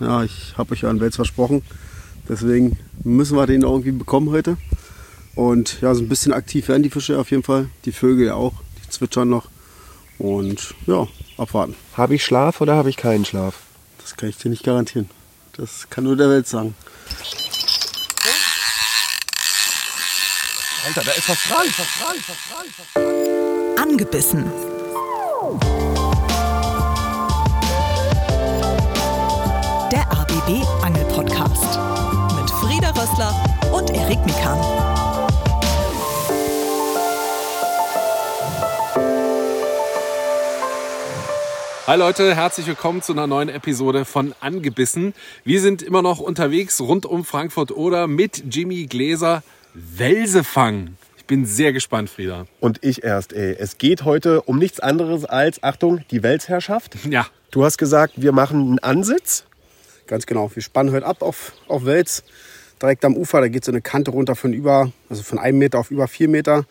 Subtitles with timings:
[0.00, 1.62] Ja, ich habe euch ja einen Wels versprochen.
[2.28, 4.56] Deswegen müssen wir den irgendwie bekommen heute.
[5.34, 7.68] Und ja, so ein bisschen aktiv werden die Fische auf jeden Fall.
[7.84, 9.48] Die Vögel auch, die zwitschern noch.
[10.18, 11.06] Und ja,
[11.36, 11.74] abwarten.
[11.94, 13.60] Habe ich Schlaf oder habe ich keinen Schlaf?
[14.00, 15.10] Das kann ich dir nicht garantieren.
[15.56, 16.74] Das kann nur der Welt sagen.
[20.86, 23.88] Alter, da ist was dran, was dran, was dran, was dran.
[23.90, 24.65] Angebissen.
[30.46, 31.78] ABB Angel Podcast
[32.38, 33.34] mit Frieda Rössler
[33.72, 34.58] und Erik Mikan.
[41.88, 45.14] Hi Leute, herzlich willkommen zu einer neuen Episode von Angebissen.
[45.44, 49.42] Wir sind immer noch unterwegs rund um Frankfurt oder mit Jimmy Gläser
[49.74, 50.96] Welsefang.
[51.16, 52.46] Ich bin sehr gespannt, Frieda.
[52.60, 53.56] Und ich erst, ey.
[53.58, 56.96] Es geht heute um nichts anderes als, Achtung, die Weltsherrschaft.
[57.10, 59.44] Ja, Du hast gesagt, wir machen einen Ansitz.
[60.06, 60.50] Ganz genau.
[60.54, 62.24] Wir spannen heute ab auf, auf Wels.
[62.80, 65.78] Direkt am Ufer, da geht so eine Kante runter von über, also von einem Meter
[65.78, 66.66] auf über vier Meter.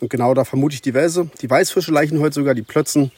[0.00, 1.30] Und genau da vermute ich die Welse.
[1.40, 3.10] Die Weißfische leichen heute sogar, die Plötzen.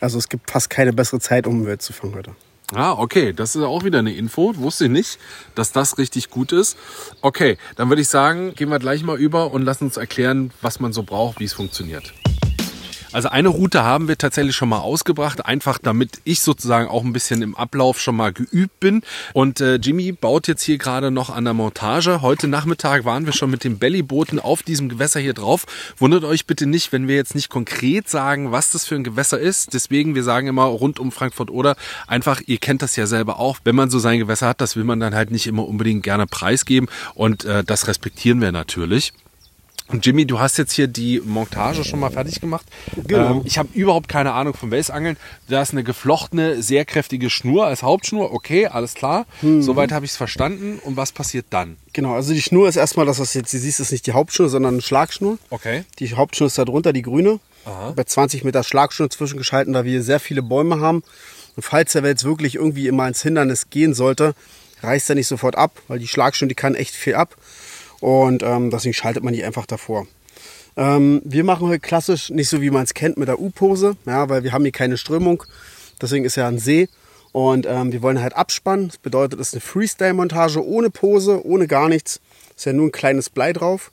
[0.00, 2.36] Also es gibt fast keine bessere Zeit, um Wels zu fangen heute.
[2.74, 4.54] Ah, okay, das ist auch wieder eine Info.
[4.56, 5.18] Wusste ich nicht,
[5.54, 6.76] dass das richtig gut ist.
[7.22, 10.78] Okay, dann würde ich sagen, gehen wir gleich mal über und lassen uns erklären, was
[10.78, 12.12] man so braucht, wie es funktioniert.
[13.10, 17.14] Also eine Route haben wir tatsächlich schon mal ausgebracht, einfach damit ich sozusagen auch ein
[17.14, 19.02] bisschen im Ablauf schon mal geübt bin.
[19.32, 22.20] Und äh, Jimmy baut jetzt hier gerade noch an der Montage.
[22.20, 25.64] Heute Nachmittag waren wir schon mit den Bellybooten auf diesem Gewässer hier drauf.
[25.96, 29.38] Wundert euch bitte nicht, wenn wir jetzt nicht konkret sagen, was das für ein Gewässer
[29.38, 29.72] ist.
[29.72, 33.58] Deswegen, wir sagen immer rund um Frankfurt oder einfach, ihr kennt das ja selber auch,
[33.64, 36.26] wenn man so sein Gewässer hat, das will man dann halt nicht immer unbedingt gerne
[36.26, 36.88] preisgeben.
[37.14, 39.14] Und äh, das respektieren wir natürlich.
[39.88, 42.66] Und Jimmy, du hast jetzt hier die Montage schon mal fertig gemacht.
[43.06, 43.36] Genau.
[43.36, 45.16] Ähm, ich habe überhaupt keine Ahnung vom Welsangeln.
[45.48, 48.32] Da ist eine geflochtene, sehr kräftige Schnur als Hauptschnur.
[48.32, 49.26] Okay, alles klar.
[49.40, 50.78] Soweit habe ich es verstanden.
[50.84, 51.76] Und was passiert dann?
[51.94, 54.48] Genau, also die Schnur ist erstmal, das was jetzt, du siehst, ist nicht die Hauptschnur,
[54.48, 55.38] sondern eine Schlagschnur.
[55.50, 55.84] Okay.
[55.98, 57.40] Die Hauptschnur ist da drunter, die grüne.
[57.96, 61.02] Bei 20 Meter Schlagschnur zwischengeschalten, da wir sehr viele Bäume haben.
[61.56, 64.34] Und falls der Wels wirklich irgendwie immer ins Hindernis gehen sollte,
[64.82, 67.36] reißt er nicht sofort ab, weil die Schlagschnur, die kann echt viel ab.
[68.00, 70.06] Und ähm, deswegen schaltet man die einfach davor.
[70.76, 74.28] Ähm, wir machen heute klassisch nicht so, wie man es kennt, mit der U-Pose, ja,
[74.28, 75.42] weil wir haben hier keine Strömung.
[76.00, 76.88] Deswegen ist ja ein See.
[77.32, 78.88] Und ähm, wir wollen halt abspannen.
[78.88, 82.20] Das bedeutet, es ist eine Freestyle-Montage ohne Pose, ohne gar nichts.
[82.56, 83.90] Ist ja nur ein kleines Blei drauf.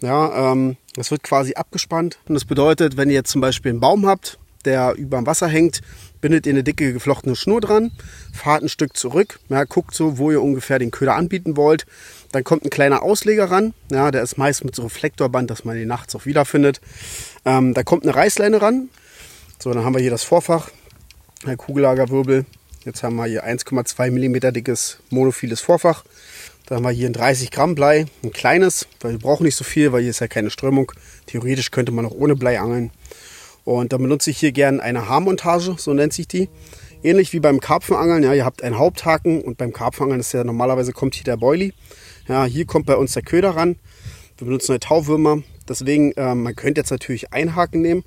[0.00, 2.18] Ja, ähm, das wird quasi abgespannt.
[2.26, 5.48] Und das bedeutet, wenn ihr jetzt zum Beispiel einen Baum habt, der über dem Wasser
[5.48, 5.80] hängt,
[6.20, 7.92] bindet ihr eine dicke geflochtene Schnur dran,
[8.32, 11.86] fahrt ein Stück zurück, ja, guckt so, wo ihr ungefähr den Köder anbieten wollt.
[12.32, 15.76] Dann kommt ein kleiner Ausleger ran, ja, der ist meist mit so Reflektorband, dass man
[15.76, 16.80] ihn nachts auch wiederfindet.
[17.44, 18.88] Ähm, da kommt eine Reißleine ran.
[19.58, 20.70] So, dann haben wir hier das Vorfach,
[21.46, 22.44] ein Kugellagerwirbel.
[22.84, 26.04] Jetzt haben wir hier 1,2 mm dickes monophiles Vorfach.
[26.66, 29.64] Da haben wir hier ein 30 Gramm Blei, ein kleines, weil wir brauchen nicht so
[29.64, 30.92] viel, weil hier ist ja keine Strömung.
[31.26, 32.90] Theoretisch könnte man auch ohne Blei angeln.
[33.64, 36.48] Und dann benutze ich hier gern eine Haarmontage, so nennt sich die.
[37.02, 40.92] Ähnlich wie beim Karpfenangeln, ja, ihr habt einen Haupthaken und beim Karpfenangeln ist ja normalerweise
[40.92, 41.72] kommt hier der Boilie.
[42.28, 43.76] Ja, hier kommt bei uns der Köder ran.
[44.38, 45.42] Wir benutzen eine Tauwürmer.
[45.68, 48.04] Deswegen, ähm, man könnte jetzt natürlich einen Haken nehmen.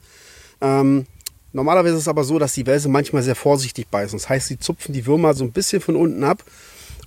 [0.61, 1.05] Ähm,
[1.53, 4.17] normalerweise ist es aber so, dass die Welse manchmal sehr vorsichtig beißen.
[4.17, 6.43] Das heißt, sie zupfen die Würmer so ein bisschen von unten ab.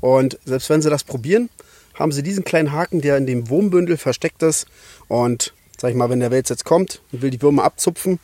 [0.00, 1.50] Und selbst wenn sie das probieren,
[1.94, 4.66] haben sie diesen kleinen Haken, der in dem Wurmbündel versteckt ist.
[5.08, 8.18] Und sag ich mal, wenn der Wels jetzt kommt und will die Würmer abzupfen,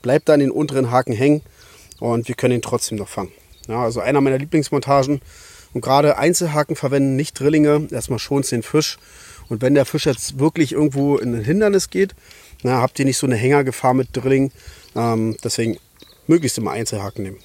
[0.00, 1.42] bleibt dann den unteren Haken hängen
[2.00, 3.32] und wir können ihn trotzdem noch fangen.
[3.68, 5.20] Ja, also einer meiner Lieblingsmontagen.
[5.74, 7.88] Und gerade Einzelhaken verwenden, nicht Drillinge.
[7.90, 8.98] Erstmal schont den Fisch.
[9.48, 12.14] Und wenn der Fisch jetzt wirklich irgendwo in ein Hindernis geht,
[12.62, 14.50] na, habt ihr nicht so eine Hängergefahr mit Drilling.
[14.96, 15.78] Ähm, deswegen
[16.26, 17.38] möglichst immer Einzelhaken nehmen.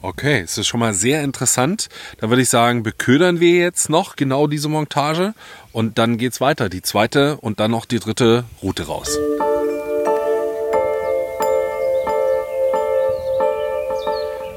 [0.00, 1.88] Okay, es ist schon mal sehr interessant.
[2.18, 5.34] Da würde ich sagen, beködern wir jetzt noch genau diese Montage
[5.72, 6.68] und dann geht's weiter.
[6.68, 9.18] Die zweite und dann noch die dritte Route raus.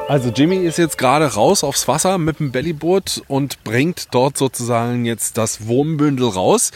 [0.08, 5.06] Also Jimmy ist jetzt gerade raus aufs Wasser mit dem Bellyboot und bringt dort sozusagen
[5.06, 6.72] jetzt das Wurmbündel raus.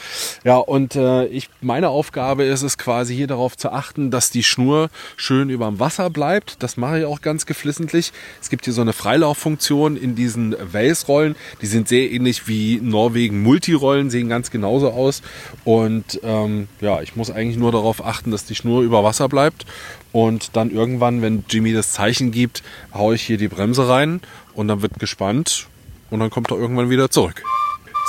[0.46, 4.44] Ja, und äh, ich, meine Aufgabe ist es quasi hier darauf zu achten, dass die
[4.44, 6.64] Schnur schön über dem Wasser bleibt.
[6.64, 8.14] Das mache ich auch ganz geflissentlich.
[8.42, 11.36] Es gibt hier so eine Freilauffunktion in diesen Wales-Rollen.
[11.62, 15.22] Die sind sehr ähnlich wie Norwegen Multirollen, sehen ganz genauso aus.
[15.66, 19.66] Und ähm, ja, ich muss eigentlich nur darauf achten, dass die Schnur über Wasser bleibt.
[20.16, 22.64] Und dann irgendwann, wenn Jimmy das Zeichen gibt,
[22.94, 24.22] haue ich hier die Bremse rein
[24.54, 25.68] und dann wird gespannt
[26.10, 27.44] und dann kommt er irgendwann wieder zurück.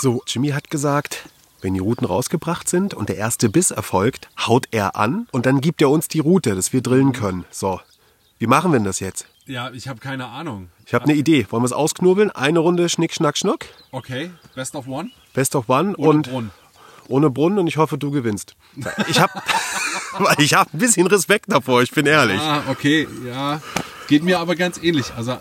[0.01, 1.29] So, Jimmy hat gesagt,
[1.63, 5.61] wenn die Routen rausgebracht sind und der erste Biss erfolgt, haut er an und dann
[5.61, 7.45] gibt er uns die Route, dass wir drillen können.
[7.51, 7.81] So,
[8.39, 9.27] wie machen wir denn das jetzt?
[9.47, 10.69] Ja, ich habe keine Ahnung.
[10.87, 11.49] Ich habe eine Idee.
[11.51, 12.31] Wollen wir es ausknobeln?
[12.31, 13.67] Eine Runde Schnick, Schnack, Schnuck.
[13.91, 15.11] Okay, best of one.
[15.35, 16.51] Best of one Ohne und Brunnen.
[17.09, 18.55] Ohne Brunnen und ich hoffe, du gewinnst.
[19.09, 19.33] Ich habe
[20.39, 22.41] ich hab ein bisschen Respekt davor, ich bin ehrlich.
[22.41, 23.61] Ah, okay, ja.
[24.09, 25.13] Geht mir aber ganz ähnlich.
[25.17, 25.37] Also,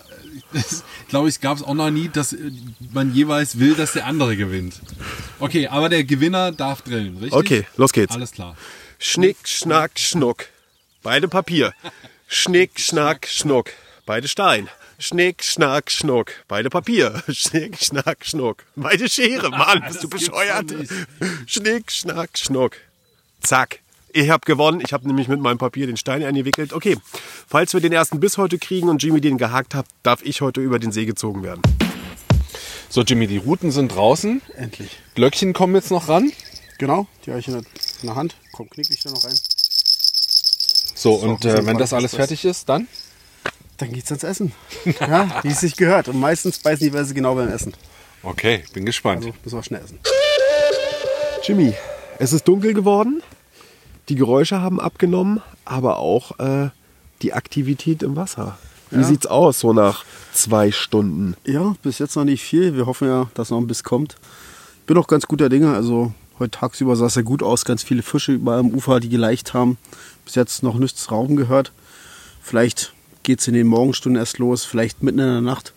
[1.08, 2.36] glaube ich, gab es auch noch nie, dass
[2.94, 4.82] man jeweils will, dass der andere gewinnt.
[5.40, 7.34] Okay, aber der Gewinner darf drillen, richtig?
[7.34, 8.16] Okay, los geht's.
[8.16, 8.56] Alles klar.
[8.98, 10.46] Schnick, Schnack, Schnuck.
[11.04, 11.74] Beide Papier.
[12.28, 13.72] Schnick, Schnack, Schnuck.
[14.06, 14.70] Beide Stein.
[14.98, 16.32] Schnick, Schnack, Schnuck.
[16.48, 17.22] Beide Papier.
[17.30, 18.64] Schnick, Schnack, Schnuck.
[18.76, 19.50] Beide Schere.
[19.50, 20.74] Mann, bist du bescheuert?
[21.46, 22.78] Schnick, Schnack, Schnuck.
[23.42, 23.80] Zack.
[24.14, 24.82] Ich habe gewonnen.
[24.82, 26.72] Ich habe nämlich mit meinem Papier den Stein eingewickelt.
[26.72, 26.98] Okay,
[27.48, 30.62] falls wir den ersten Biss heute kriegen und Jimmy den gehakt hat, darf ich heute
[30.62, 31.62] über den See gezogen werden.
[32.88, 34.42] So, Jimmy, die Routen sind draußen.
[34.56, 35.00] Endlich.
[35.16, 36.32] Glöckchen kommen jetzt noch ran.
[36.78, 37.64] Genau, die habe ich in der,
[38.02, 38.36] in der Hand.
[38.54, 39.36] Komm, knick ich da noch rein.
[40.94, 42.88] So, und wir sind äh, wenn das alles fertig ist, dann?
[43.78, 44.52] Dann geht's ans Essen.
[45.00, 46.08] Ja, wie es sich gehört.
[46.08, 47.74] Und meistens beißen die Wälse genau beim Essen.
[48.24, 49.26] Okay, bin gespannt.
[49.26, 50.00] Also müssen wir schnell essen.
[51.44, 51.74] Jimmy,
[52.18, 53.22] es ist dunkel geworden.
[54.10, 56.70] Die Geräusche haben abgenommen, aber auch äh,
[57.22, 58.58] die Aktivität im Wasser.
[58.92, 59.04] Wie Ja.
[59.04, 61.36] sieht's aus so nach zwei Stunden?
[61.46, 62.76] Ja, bis jetzt noch nicht viel.
[62.76, 64.16] Wir hoffen ja, dass noch ein Biss kommt.
[64.86, 65.74] Bin auch ganz guter Dinge.
[65.74, 67.66] Also heute tagsüber sah es ja gut aus.
[67.66, 69.78] Ganz viele Fische überall am Ufer, die geleicht haben.
[70.24, 71.72] Bis jetzt noch nichts Rauben gehört.
[72.42, 72.94] Vielleicht
[73.26, 74.64] geht es in den Morgenstunden erst los.
[74.64, 75.74] Vielleicht mitten in der Nacht.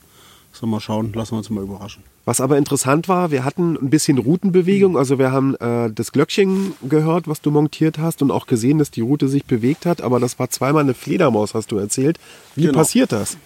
[0.53, 1.13] Sollen wir mal schauen.
[1.13, 2.03] Lassen wir uns mal überraschen.
[2.25, 4.97] Was aber interessant war, wir hatten ein bisschen Routenbewegung.
[4.99, 8.91] Also wir haben äh, das Glöckchen gehört, was du montiert hast und auch gesehen, dass
[8.91, 10.03] die Route sich bewegt hat.
[10.03, 12.19] Aber das war zweimal eine Fledermaus, hast du erzählt.
[12.55, 12.75] Wie Genau.
[12.79, 13.39] passiert das?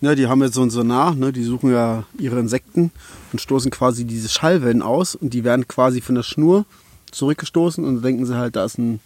[0.00, 1.32] Ja, die haben jetzt so ein Sonar, ne?
[1.32, 2.90] die suchen ja ihre Insekten
[3.32, 6.64] und stoßen quasi diese Schallwellen aus und die werden quasi von der Schnur
[7.12, 8.98] zurückgestoßen und denken sie halt, da ist ein,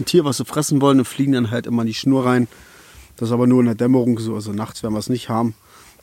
[0.00, 2.48] ein Tier, was sie fressen wollen und fliegen dann halt immer in die Schnur rein.
[3.22, 5.54] Das ist aber nur in der Dämmerung so, also nachts werden wir es nicht haben.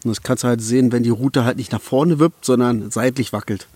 [0.05, 2.91] Und das kannst du halt sehen, wenn die Route halt nicht nach vorne wippt, sondern
[2.91, 3.67] seitlich wackelt.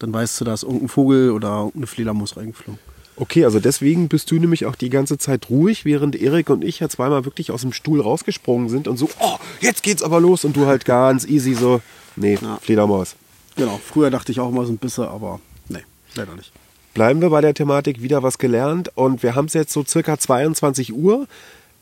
[0.00, 2.78] Dann weißt du, da ist irgendein Vogel oder irgendeine Fledermaus reingeflogen.
[3.16, 6.80] Okay, also deswegen bist du nämlich auch die ganze Zeit ruhig, während Erik und ich
[6.80, 10.44] ja zweimal wirklich aus dem Stuhl rausgesprungen sind und so, oh, jetzt geht's aber los
[10.44, 11.80] und du halt ganz easy so,
[12.16, 12.58] nee, Ja.
[12.60, 13.16] Fledermaus.
[13.56, 15.84] Genau, früher dachte ich auch immer so ein bisschen, aber nee,
[16.16, 16.52] leider nicht.
[16.92, 20.18] Bleiben wir bei der Thematik wieder was gelernt und wir haben es jetzt so circa
[20.18, 21.26] 22 Uhr.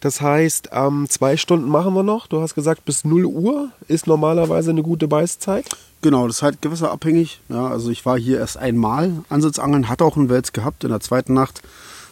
[0.00, 2.28] Das heißt, ähm, zwei Stunden machen wir noch.
[2.28, 5.68] Du hast gesagt, bis 0 Uhr ist normalerweise eine gute Beißzeit.
[6.02, 7.40] Genau, das ist halt gewässerabhängig.
[7.48, 11.00] Ja, also ich war hier erst einmal Ansitzangeln, hatte auch einen Wels gehabt in der
[11.00, 11.62] zweiten Nacht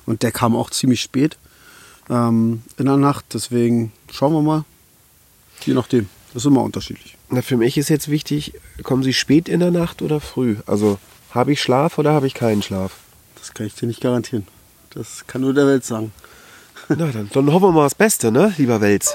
[0.05, 1.37] und der kam auch ziemlich spät
[2.11, 3.27] ähm, in der Nacht.
[3.35, 4.65] Deswegen schauen wir mal.
[5.65, 6.09] Je nachdem.
[6.35, 7.17] Das ist immer unterschiedlich.
[7.31, 10.57] Na, für mich ist jetzt wichtig, kommen Sie spät in der Nacht oder früh?
[10.67, 10.99] Also
[11.31, 12.99] habe ich Schlaf oder habe ich keinen Schlaf?
[13.39, 14.47] Das kann ich dir nicht garantieren.
[14.91, 16.13] Das kann nur der Welt sagen.
[16.89, 19.13] Na, dann, dann hoffen wir mal das Beste, ne, lieber Wels?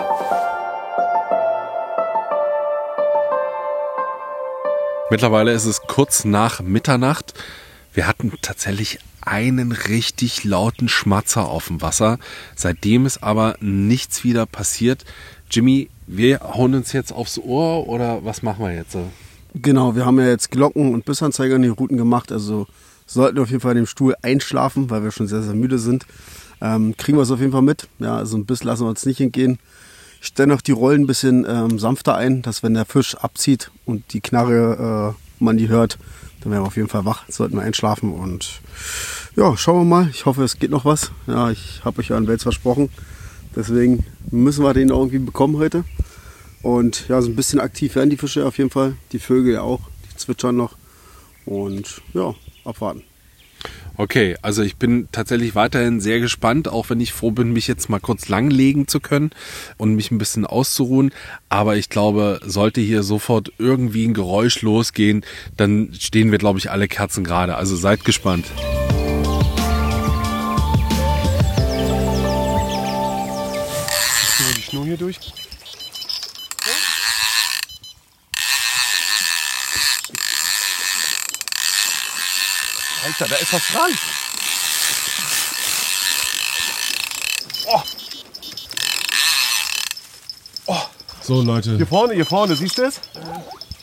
[5.09, 7.33] Mittlerweile ist es kurz nach Mitternacht.
[7.93, 12.17] Wir hatten tatsächlich einen richtig lauten Schmatzer auf dem Wasser.
[12.55, 15.05] Seitdem ist aber nichts wieder passiert.
[15.49, 18.97] Jimmy, wir hauen uns jetzt aufs Ohr oder was machen wir jetzt?
[19.53, 22.33] Genau, wir haben ja jetzt Glocken und Bissanzeiger in die Routen gemacht.
[22.33, 22.67] Also
[23.05, 25.79] sollten wir auf jeden Fall in dem Stuhl einschlafen, weil wir schon sehr, sehr müde
[25.79, 26.05] sind.
[26.61, 27.87] Ähm, kriegen wir es auf jeden Fall mit.
[27.99, 29.59] Ja, also ein Biss lassen wir uns nicht entgehen.
[30.21, 33.71] Ich stelle noch die Rollen ein bisschen ähm, sanfter ein, dass wenn der Fisch abzieht
[33.85, 35.97] und die Knarre äh, man die hört,
[36.41, 38.61] dann wären wir auf jeden Fall wach, sollten wir einschlafen und
[39.35, 40.09] ja, schauen wir mal.
[40.09, 41.11] Ich hoffe, es geht noch was.
[41.25, 42.89] Ja, ich habe euch ja einen Wels versprochen.
[43.55, 45.83] Deswegen müssen wir den irgendwie bekommen heute.
[46.61, 48.95] Und ja, so ein bisschen aktiv werden die Fische auf jeden Fall.
[49.11, 50.75] Die Vögel ja auch, die zwitschern noch.
[51.45, 53.03] Und ja, abwarten.
[53.97, 57.89] Okay, also ich bin tatsächlich weiterhin sehr gespannt, auch wenn ich froh bin, mich jetzt
[57.89, 59.31] mal kurz langlegen zu können
[59.77, 61.11] und mich ein bisschen auszuruhen.
[61.49, 65.23] Aber ich glaube, sollte hier sofort irgendwie ein Geräusch losgehen,
[65.57, 67.55] dann stehen wir, glaube ich, alle Kerzen gerade.
[67.55, 68.45] Also seid gespannt.
[74.57, 75.17] die Schnur hier durch.
[83.03, 83.91] Alter, da ist was dran.
[91.31, 91.77] So, Leute.
[91.77, 92.99] Hier vorne, hier vorne, siehst du es?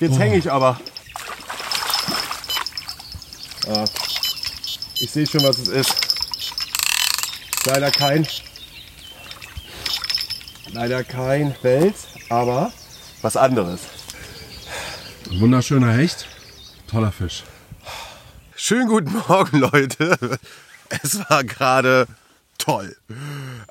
[0.00, 0.78] Jetzt hänge ich aber.
[3.68, 3.84] Ah,
[5.00, 5.94] ich sehe schon, was es ist.
[7.64, 8.26] Leider kein.
[10.72, 12.72] Leider kein Wels, aber
[13.22, 13.80] was anderes.
[15.30, 16.26] Wunderschöner Hecht.
[16.86, 17.44] Toller Fisch.
[18.60, 20.18] Schönen guten Morgen, Leute.
[20.88, 22.08] Es war gerade
[22.58, 22.96] toll.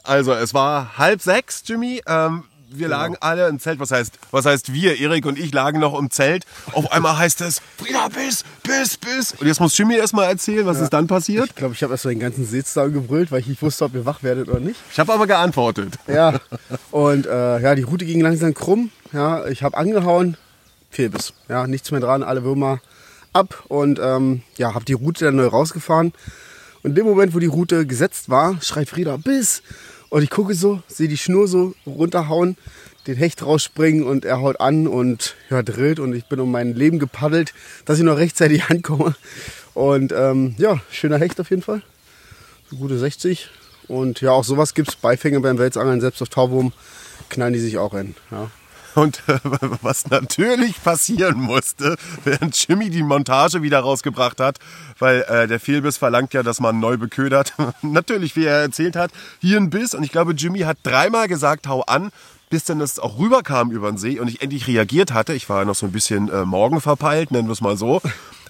[0.02, 2.02] Also, es war halb sechs, Jimmy.
[2.08, 3.82] Ähm, wir lagen alle im Zelt.
[3.82, 4.98] Was heißt, was heißt wir?
[4.98, 6.46] Erik und ich lagen noch im Zelt.
[6.72, 9.34] Auf einmal heißt es, Frieda, bis, bis, bis.
[9.34, 11.48] Und jetzt muss Jimmy erstmal erzählen, was ist dann passiert.
[11.50, 13.94] Ich glaube, ich habe erst mal den ganzen Seetag gebrüllt, weil ich nicht wusste, ob
[13.94, 14.80] ihr wach werdet oder nicht.
[14.90, 15.96] Ich habe aber geantwortet.
[16.08, 16.40] Ja.
[16.92, 18.92] Und äh, ja, die Route ging langsam krumm.
[19.12, 20.38] Ja, ich habe angehauen,
[20.92, 21.34] Fehlbiss.
[21.50, 22.80] Ja, nichts mehr dran, alle Würmer
[23.38, 26.14] ab und ähm, ja, habe die Route dann neu rausgefahren.
[26.84, 29.62] Und in dem Moment, wo die Route gesetzt war, schreit Frieda Biss.
[30.10, 32.58] Und ich gucke so, sehe die Schnur so runterhauen,
[33.08, 36.76] den Hecht rausspringen und er haut an und ja, drillt und ich bin um mein
[36.76, 37.54] Leben gepaddelt,
[37.86, 39.16] dass ich noch rechtzeitig ankomme.
[39.74, 41.82] Und ähm, ja, schöner Hecht auf jeden Fall.
[42.70, 43.50] So gute 60.
[43.88, 46.74] Und ja, auch sowas gibt's Beifänge beim Welsangeln, selbst auf Tauwurm
[47.30, 48.16] knallen die sich auch rein.
[48.32, 48.50] Ja.
[48.98, 49.38] Und äh,
[49.84, 54.58] was natürlich passieren musste, während Jimmy die Montage wieder rausgebracht hat,
[54.98, 57.54] weil äh, der Fehlbiss verlangt ja, dass man neu beködert.
[57.84, 59.94] natürlich, wie er erzählt hat, hier ein Biss.
[59.94, 62.10] Und ich glaube, Jimmy hat dreimal gesagt, hau an,
[62.50, 65.34] bis dann das auch rüberkam über den See und ich endlich reagiert hatte.
[65.36, 68.02] Ich war ja noch so ein bisschen äh, morgen verpeilt, nennen wir es mal so.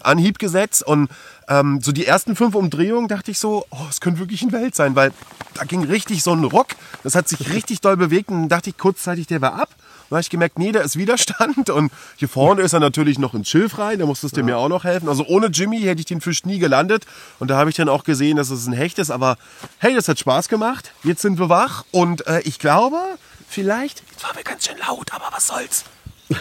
[0.02, 1.10] Anhieb gesetzt und
[1.48, 4.74] ähm, so die ersten fünf Umdrehungen dachte ich so, oh, es könnte wirklich ein Welt
[4.74, 5.12] sein, weil
[5.54, 6.68] da ging richtig so ein Ruck.
[7.02, 9.68] Das hat sich richtig doll bewegt und dann dachte ich kurzzeitig, der war ab.
[10.08, 11.70] Dann habe ich gemerkt, nee, da ist Widerstand.
[11.78, 13.98] Und hier vorne ist er natürlich noch ins Schilf rein.
[13.98, 15.08] Da musstest du mir auch noch helfen.
[15.08, 17.04] Also ohne Jimmy hätte ich den Fisch nie gelandet.
[17.38, 19.10] Und da habe ich dann auch gesehen, dass es ein Hecht ist.
[19.10, 19.36] Aber
[19.78, 20.92] hey, das hat Spaß gemacht.
[21.04, 21.84] Jetzt sind wir wach.
[21.90, 22.98] Und äh, ich glaube,
[23.48, 25.84] vielleicht, jetzt war mir ganz schön laut, aber was soll's.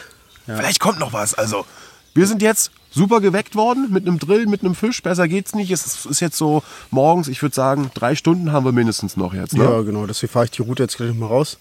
[0.46, 1.34] Vielleicht kommt noch was.
[1.34, 1.66] Also,
[2.14, 5.04] wir sind jetzt super geweckt worden mit einem Drill, mit einem Fisch.
[5.04, 5.72] Besser geht's nicht.
[5.72, 9.54] Es ist jetzt so morgens, ich würde sagen, drei Stunden haben wir mindestens noch jetzt.
[9.54, 9.64] Ne?
[9.64, 10.08] Ja, genau.
[10.08, 11.58] Deswegen fahre ich die Route jetzt gleich mal raus.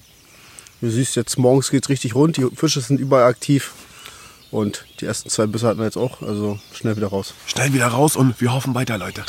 [0.80, 2.37] Du siehst jetzt, morgens geht's richtig rund.
[2.37, 3.73] Die Fische sind überall aktiv.
[4.50, 6.23] Und die ersten zwei Bisse hatten wir jetzt auch.
[6.23, 7.35] Also schnell wieder raus.
[7.47, 9.25] Schnell wieder raus und wir hoffen weiter, Leute.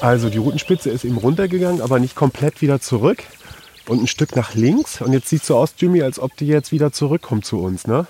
[0.00, 3.22] Also die Routenspitze ist eben runtergegangen, aber nicht komplett wieder zurück.
[3.88, 5.00] Und ein Stück nach links.
[5.00, 8.06] Und jetzt sieht so aus, Jimmy, als ob die jetzt wieder zurückkommt zu uns, ne?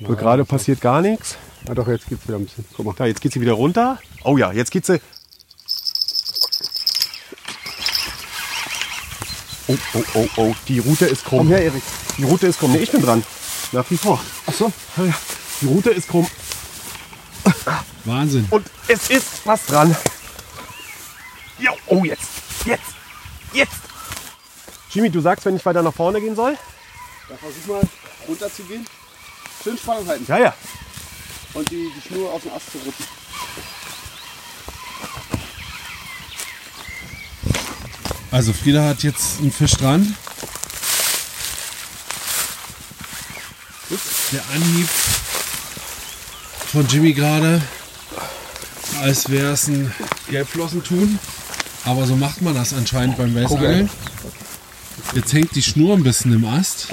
[0.00, 1.36] So gerade passiert gar nichts.
[1.68, 2.64] Ja, doch, jetzt geht's wieder ein bisschen.
[2.76, 2.94] Guck mal.
[2.96, 3.98] Da, jetzt geht sie wieder runter.
[4.24, 5.00] Oh ja, jetzt geht sie.
[9.72, 10.54] Oh, oh, oh, oh.
[10.68, 11.38] Die Route ist krumm.
[11.40, 11.82] Komm her, Erik.
[12.18, 12.72] Die Route ist krumm.
[12.72, 13.24] Nee, ich bin dran.
[13.72, 14.20] Nach wie vor.
[14.46, 14.72] Ach so.
[14.96, 15.14] Ja.
[15.60, 16.26] Die Route ist krumm.
[18.04, 18.46] Wahnsinn.
[18.50, 19.96] Und es ist was dran.
[21.58, 22.28] Ja, oh, jetzt.
[22.64, 22.82] Jetzt.
[23.52, 23.72] Jetzt.
[24.90, 26.56] Jimmy, du sagst, wenn ich weiter nach vorne gehen soll?
[27.28, 27.82] Da versuch mal
[28.28, 28.86] runter zu gehen.
[29.62, 30.24] Schön Spannung halten.
[30.28, 30.54] Ja, ja.
[31.54, 33.04] Und die, die Schnur auf den Ast zu rücken.
[38.32, 40.16] Also Frieda hat jetzt einen Fisch dran.
[44.32, 44.88] Der Anhieb
[46.72, 47.60] von Jimmy gerade,
[49.02, 49.92] als wäre es ein
[50.30, 51.18] Gelbflossentun.
[51.84, 53.90] Aber so macht man das anscheinend beim Welsangeln.
[55.14, 56.88] Jetzt hängt die Schnur ein bisschen im Ast.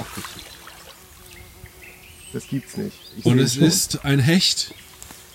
[2.34, 2.98] Das gibt's nicht.
[3.16, 4.74] Ich Und es ist ein Hecht.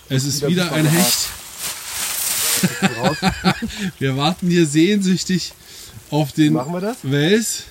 [0.10, 1.30] Es ist wieder ein Hecht.
[4.00, 5.54] Wir warten hier sehnsüchtig
[6.12, 6.98] auf den Machen wir das?
[7.04, 7.64] Wels.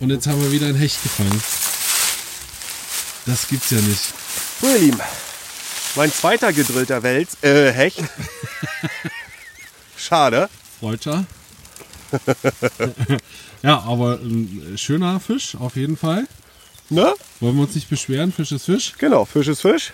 [0.00, 1.42] Und jetzt haben wir wieder ein Hecht gefangen.
[3.26, 4.12] Das gibt's ja nicht.
[4.60, 5.00] So, ihr Lieben.
[5.96, 8.02] Mein zweiter gedrillter Wels, äh, Hecht.
[9.96, 10.48] Schade.
[10.80, 11.24] Freudscher.
[13.62, 16.26] ja, aber ein schöner Fisch, auf jeden Fall.
[16.90, 17.14] Ne?
[17.40, 18.92] Wollen wir uns nicht beschweren, Fisch ist Fisch.
[18.98, 19.92] Genau, Fisch ist Fisch.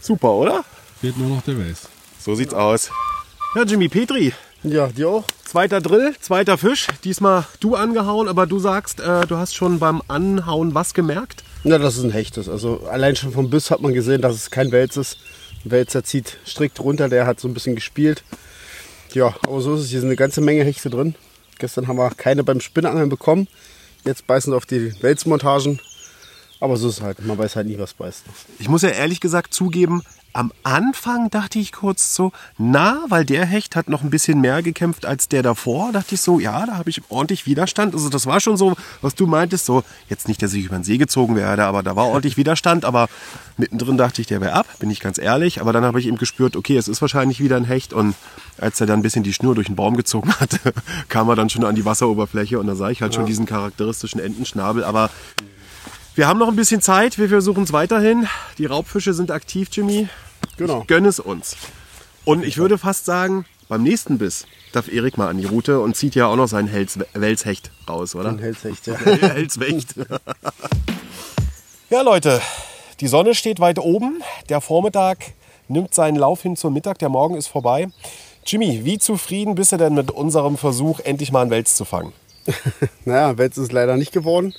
[0.00, 0.64] Super, oder?
[1.00, 1.88] Fehlt nur noch der Wels.
[2.20, 2.90] So sieht's aus.
[3.54, 4.32] Ja, Jimmy Petri,
[4.64, 5.24] Ja, die auch.
[5.44, 6.86] zweiter Drill, zweiter Fisch.
[7.04, 11.42] Diesmal du angehauen, aber du sagst, äh, du hast schon beim Anhauen was gemerkt.
[11.64, 12.36] Ja, das ist ein Hecht.
[12.36, 12.48] ist.
[12.48, 15.18] Also allein schon vom Biss hat man gesehen, dass es kein Wels ist.
[15.64, 18.24] Ein Wälzer zieht strikt runter, der hat so ein bisschen gespielt.
[19.12, 19.90] Ja, aber so ist es.
[19.90, 21.14] Hier sind eine ganze Menge Hechte drin.
[21.58, 23.48] Gestern haben wir keine beim Spinnangeln bekommen.
[24.04, 25.80] Jetzt beißen sie auf die Welsmontagen.
[26.60, 27.24] Aber so ist es halt.
[27.24, 28.24] Man weiß halt nie, was beißt.
[28.58, 30.02] Ich muss ja ehrlich gesagt zugeben,
[30.32, 34.62] am Anfang dachte ich kurz so, na, weil der Hecht hat noch ein bisschen mehr
[34.62, 37.94] gekämpft als der davor, dachte ich so, ja, da habe ich ordentlich Widerstand.
[37.94, 40.84] Also das war schon so, was du meintest, so, jetzt nicht, dass ich über den
[40.84, 43.08] See gezogen werde, aber da war ordentlich Widerstand, aber
[43.56, 45.60] mittendrin dachte ich, der wäre ab, bin ich ganz ehrlich.
[45.60, 48.14] Aber dann habe ich eben gespürt, okay, es ist wahrscheinlich wieder ein Hecht und
[48.58, 50.58] als er dann ein bisschen die Schnur durch den Baum gezogen hatte,
[51.08, 54.20] kam er dann schon an die Wasseroberfläche und da sah ich halt schon diesen charakteristischen
[54.20, 55.10] Entenschnabel, aber
[56.14, 58.26] wir haben noch ein bisschen Zeit, wir versuchen es weiterhin.
[58.58, 60.08] Die Raubfische sind aktiv, Jimmy.
[60.56, 60.84] Genau.
[60.86, 61.56] Gönn es uns.
[62.24, 65.96] Und ich würde fast sagen, beim nächsten Biss darf Erik mal an die Route und
[65.96, 68.28] zieht ja auch noch seinen Hels Welshecht raus, oder?
[68.28, 68.94] Ein Helshecht, ja.
[69.00, 69.94] Helswecht.
[71.90, 72.40] ja, Leute,
[73.00, 74.22] die Sonne steht weit oben.
[74.48, 75.32] Der Vormittag
[75.68, 76.98] nimmt seinen Lauf hin zum Mittag.
[76.98, 77.88] Der Morgen ist vorbei.
[78.46, 82.12] Jimmy, wie zufrieden bist du denn mit unserem Versuch, endlich mal einen Wels zu fangen?
[83.04, 84.54] Naja, Wels ist leider nicht geworden.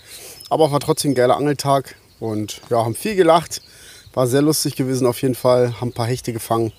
[0.53, 3.63] Aber war trotzdem ein geiler Angeltag und ja, haben viel gelacht.
[4.13, 5.81] War sehr lustig gewesen auf jeden Fall.
[5.81, 6.71] Haben ein paar Hechte gefangen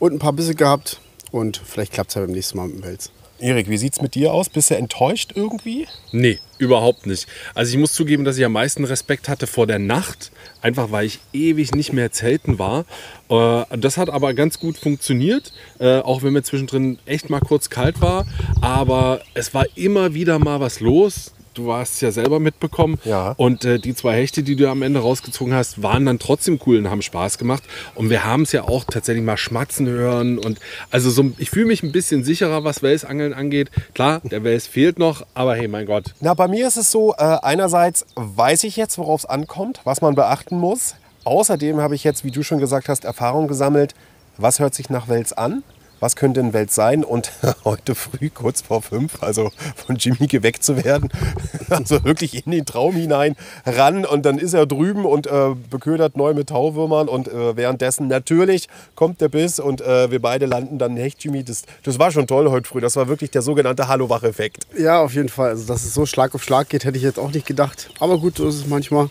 [0.00, 0.98] und ein paar Bisse gehabt.
[1.30, 3.12] Und vielleicht klappt es ja beim nächsten Mal mit dem Wels.
[3.38, 4.48] Erik, wie sieht's mit dir aus?
[4.48, 5.86] Bist du enttäuscht irgendwie?
[6.10, 7.28] Nee, überhaupt nicht.
[7.54, 11.06] Also ich muss zugeben, dass ich am meisten Respekt hatte vor der Nacht, einfach weil
[11.06, 12.84] ich ewig nicht mehr zelten war.
[13.28, 17.70] Äh, Das hat aber ganz gut funktioniert, äh, auch wenn mir zwischendrin echt mal kurz
[17.70, 18.26] kalt war.
[18.60, 21.30] Aber es war immer wieder mal was los.
[21.54, 22.98] Du hast es ja selber mitbekommen.
[23.04, 23.34] Ja.
[23.36, 26.78] Und äh, die zwei Hechte, die du am Ende rausgezogen hast, waren dann trotzdem cool
[26.78, 27.62] und haben Spaß gemacht.
[27.94, 30.38] Und wir haben es ja auch tatsächlich mal schmatzen hören.
[30.38, 30.58] Und
[30.90, 33.70] also so, ich fühle mich ein bisschen sicherer, was Welsangeln angeht.
[33.94, 37.14] Klar, der Wels fehlt noch, aber hey, mein Gott, Na, bei mir ist es so,
[37.14, 40.96] äh, einerseits weiß ich jetzt, worauf es ankommt, was man beachten muss.
[41.24, 43.94] Außerdem habe ich jetzt, wie du schon gesagt hast, Erfahrung gesammelt.
[44.36, 45.62] Was hört sich nach Wels an?
[46.00, 47.04] Was könnte ein Wels sein?
[47.04, 47.32] Und
[47.64, 51.10] heute früh, kurz vor fünf, also von Jimmy geweckt zu werden,
[51.70, 56.16] also wirklich in den Traum hinein ran und dann ist er drüben und äh, beködert
[56.16, 60.78] neu mit Tauwürmern und äh, währenddessen natürlich kommt der Biss und äh, wir beide landen
[60.78, 61.44] dann echt, Jimmy.
[61.44, 62.80] Das, das war schon toll heute früh.
[62.80, 64.66] Das war wirklich der sogenannte Hallo-Wach-Effekt.
[64.78, 65.50] Ja, auf jeden Fall.
[65.50, 67.90] Also, dass es so Schlag auf Schlag geht, hätte ich jetzt auch nicht gedacht.
[68.00, 69.10] Aber gut, so ist es manchmal.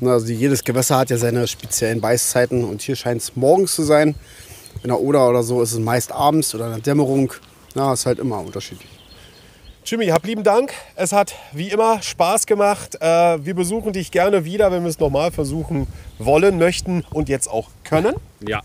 [0.00, 4.14] Also jedes Gewässer hat ja seine speziellen Beißzeiten und hier scheint es morgens zu sein.
[4.82, 7.32] In der Oder oder so ist es meist abends oder in der Dämmerung.
[7.74, 8.97] Na, ist halt immer unterschiedlich.
[9.90, 10.74] Jimmy, hab lieben Dank.
[10.96, 12.98] Es hat wie immer Spaß gemacht.
[13.00, 13.06] Äh,
[13.46, 15.86] wir besuchen dich gerne wieder, wenn wir es nochmal versuchen
[16.18, 18.14] wollen, möchten und jetzt auch können.
[18.46, 18.60] Ja,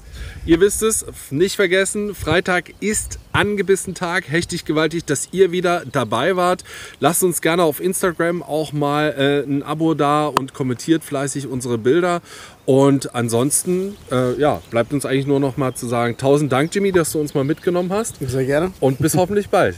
[0.46, 6.36] ihr wisst es, nicht vergessen, Freitag ist angebissen Tag, hechtig gewaltig, dass ihr wieder dabei
[6.36, 6.66] wart.
[7.00, 11.78] Lasst uns gerne auf Instagram auch mal äh, ein Abo da und kommentiert fleißig unsere
[11.78, 12.22] Bilder.
[12.66, 16.92] Und ansonsten, äh, ja, bleibt uns eigentlich nur noch mal zu sagen, tausend Dank, Jimmy,
[16.92, 18.18] dass du uns mal mitgenommen hast.
[18.20, 18.74] Sehr gerne.
[18.82, 19.78] Und bis hoffentlich bald.